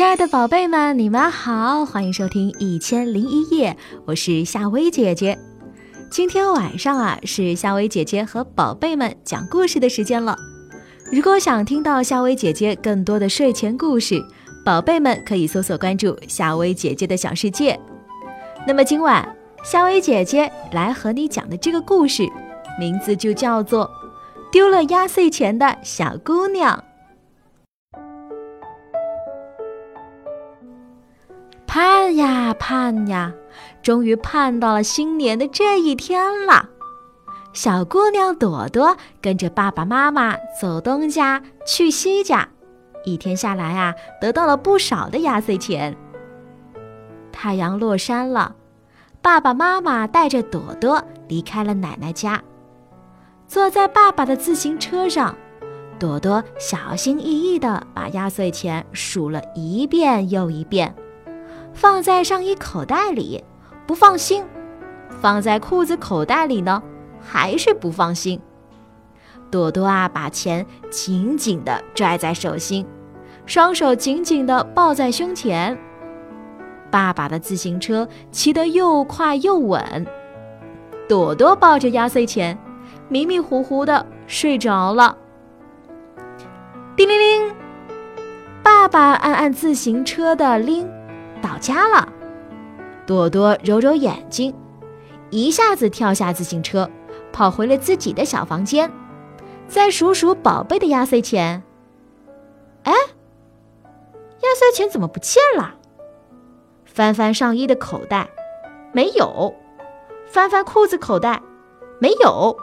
[0.00, 3.76] 亲爱的宝贝们，你们好，欢迎收听《一千零一夜》，
[4.06, 5.38] 我是夏薇姐姐。
[6.10, 10.34] 今天晚上啊，是夏薇姐姐和宝贝们讲故事的时间了。
[11.12, 14.18] 如果想听到夏薇姐姐更多的睡前故事，
[14.64, 17.78] 宝贝们可以搜索关注夏薇姐姐的小世界。
[18.66, 22.26] 那么今晚，夏薇姐姐来和你讲的这个故事，
[22.78, 23.84] 名字就叫做
[24.50, 26.82] 《丢了压岁钱的小姑娘》。
[32.12, 33.32] 呀盼呀，
[33.82, 36.68] 终于盼到了新年的这一天了。
[37.52, 42.48] 小姑娘朵朵跟着爸爸妈妈走东家去西家，
[43.04, 45.96] 一天下来啊，得到了不少的压岁钱。
[47.32, 48.54] 太阳落山了，
[49.20, 52.40] 爸爸妈妈带着朵朵离开了奶奶家，
[53.48, 55.34] 坐在爸爸的自行车上，
[55.98, 60.94] 朵朵小心翼翼地把压岁钱数了一遍又一遍。
[61.72, 63.42] 放在上衣口袋里，
[63.86, 64.44] 不放心；
[65.20, 66.82] 放在裤子口袋里呢，
[67.20, 68.40] 还是不放心。
[69.50, 72.86] 朵朵啊，把钱紧紧地拽在手心，
[73.46, 75.76] 双手紧紧地抱在胸前。
[76.90, 80.06] 爸爸的自行车骑得又快又稳，
[81.08, 82.58] 朵朵抱着压岁钱，
[83.08, 85.16] 迷迷糊糊地睡着了。
[86.96, 87.54] 叮铃铃，
[88.62, 90.88] 爸爸按按自行车的铃。
[91.40, 92.08] 到家了，
[93.06, 94.54] 朵朵揉揉眼睛，
[95.30, 96.88] 一下子跳下自行车，
[97.32, 98.90] 跑回了自己的小房间，
[99.66, 101.62] 再数数宝贝的压岁钱。
[102.84, 105.74] 哎，压岁钱怎么不见了？
[106.84, 108.28] 翻翻上衣的口袋，
[108.92, 109.54] 没有；
[110.26, 111.40] 翻翻裤子口袋，
[112.00, 112.56] 没有；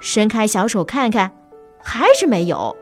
[0.00, 1.32] 伸开小手看看，
[1.82, 2.76] 还是没有。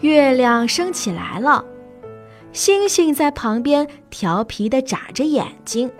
[0.00, 1.62] 月亮升起来了，
[2.52, 5.90] 星星在旁边调皮地眨着眼睛。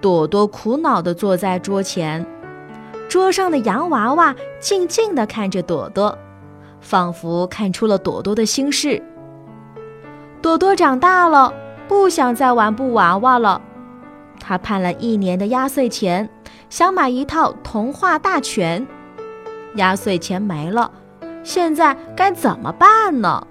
[0.00, 2.24] 朵朵苦恼地坐在桌前，
[3.06, 6.16] 桌上的洋娃娃静静地看着朵朵，
[6.80, 9.02] 仿佛看出了朵朵的心事。
[10.40, 11.52] 朵朵长大了，
[11.86, 13.60] 不想再玩布娃娃了。
[14.40, 16.30] 她盼了一年的压岁钱，
[16.70, 18.86] 想买一套童话大全，
[19.74, 20.90] 压岁钱没了。
[21.42, 23.46] 现在该怎么办呢？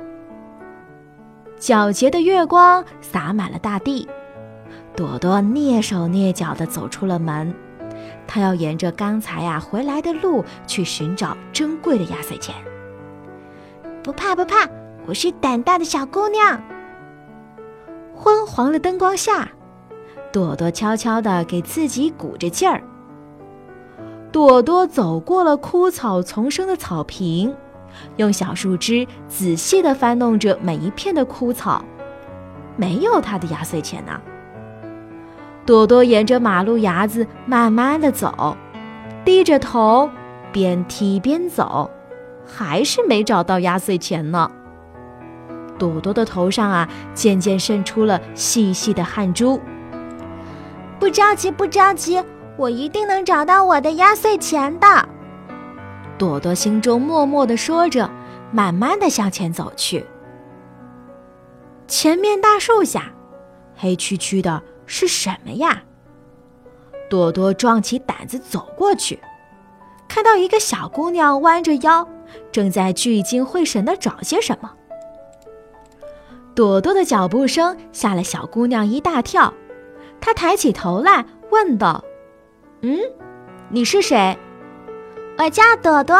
[1.59, 4.07] 皎洁的月光洒满了大地，
[4.95, 7.53] 朵朵蹑手蹑脚地走出了门。
[8.27, 12.55] 她要沿着刚才呀回来的路去寻找珍贵的压岁钱。
[14.01, 14.67] 不怕不怕，
[15.06, 16.61] 我是胆大的小姑娘。
[18.16, 19.50] 昏黄的灯光下，
[20.31, 22.81] 朵朵悄悄地给自己鼓着劲儿。
[24.31, 27.53] 朵朵走过了枯草丛生的草坪。
[28.17, 31.83] 用小树枝仔细地翻弄着每一片的枯草，
[32.75, 34.19] 没有他的压岁钱呢。
[35.66, 38.57] 朵朵沿着马路牙子慢慢地走，
[39.23, 40.09] 低着头，
[40.51, 41.89] 边踢边走，
[42.45, 44.50] 还是没找到压岁钱呢。
[45.77, 49.61] 朵朵的头上啊，渐渐渗出了细细的汗珠。
[51.00, 52.21] 不着急，不着急，
[52.57, 55.07] 我一定能找到我的压岁钱的。
[56.19, 58.12] 朵朵心中默默地说着，
[58.52, 60.06] 慢慢地向前走去。
[61.88, 63.13] 前面大树下，
[63.78, 65.81] 黑黢黢的是什么呀？
[67.09, 69.18] 朵朵壮起胆子走过去，
[70.09, 72.06] 看到一个小姑娘弯着腰，
[72.51, 74.69] 正在聚精会神地找些什么。
[76.53, 79.53] 朵朵的脚步声吓了小姑娘一大跳，
[80.19, 82.03] 她抬起头来问道
[82.84, 83.00] ：“嗯，
[83.69, 84.38] 你是谁？”
[85.41, 86.17] 我叫朵朵，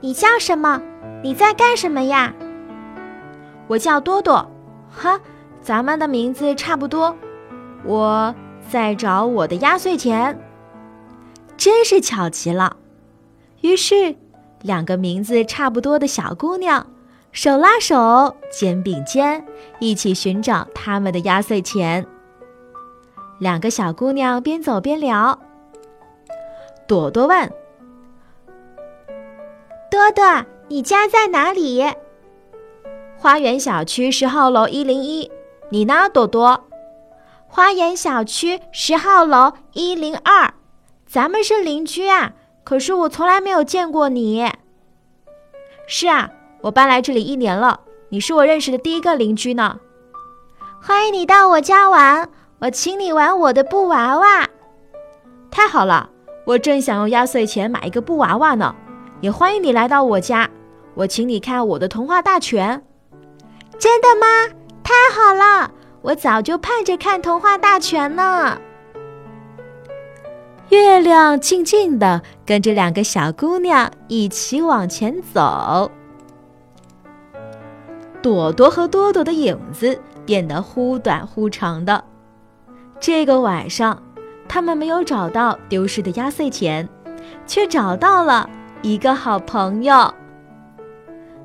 [0.00, 0.78] 你叫什么？
[1.22, 2.34] 你在干什么呀？
[3.66, 4.46] 我叫多多，
[4.90, 5.18] 哈，
[5.62, 7.16] 咱们的名字差不多。
[7.82, 8.34] 我
[8.68, 10.38] 在找我的压岁钱，
[11.56, 12.76] 真是巧极了。
[13.62, 14.14] 于是，
[14.60, 16.86] 两个名字差不多的小姑娘
[17.32, 19.46] 手拉手、肩并肩，
[19.78, 22.06] 一起寻找他们的压岁钱。
[23.38, 25.38] 两个小姑娘边走边聊。
[26.86, 27.50] 朵朵问。
[29.98, 31.84] 多多，你家在哪里？
[33.16, 35.28] 花园小区十号楼一零一。
[35.70, 36.68] 你呢，朵朵？
[37.48, 40.54] 花园小区十号楼一零二。
[41.04, 44.48] 咱们是邻居啊，可是我从来没有见过你。
[45.88, 46.30] 是啊，
[46.60, 47.80] 我搬来这里一年了，
[48.10, 49.80] 你是我认识的第一个邻居呢。
[50.80, 52.30] 欢迎你到我家玩，
[52.60, 54.46] 我请你玩我的布娃娃。
[55.50, 56.08] 太好了，
[56.46, 58.72] 我正想用压岁钱买一个布娃娃呢。
[59.20, 60.48] 也欢迎你来到我家，
[60.94, 62.82] 我请你看我的童话大全。
[63.78, 64.54] 真的吗？
[64.82, 65.70] 太好了！
[66.02, 68.58] 我早就盼着看童话大全呢。
[70.68, 75.90] 月亮静静的跟着两个小姑娘一起往前走。
[78.22, 82.04] 朵朵和多多的影子变得忽短忽长的。
[83.00, 84.02] 这个晚上，
[84.48, 86.88] 他们没有找到丢失的压岁钱，
[87.46, 88.48] 却找到了
[88.82, 89.94] 一个好朋友。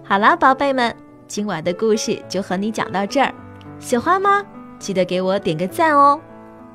[0.03, 0.95] 好啦，宝贝们，
[1.27, 3.33] 今晚的故事就和你讲到这儿，
[3.79, 4.43] 喜欢吗？
[4.77, 6.19] 记得给我点个赞哦。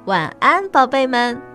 [0.07, 1.48] 晚安，宝贝们。